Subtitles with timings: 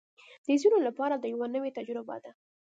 [0.45, 2.31] د ځینو لپاره دا یوه نوې تجربه ده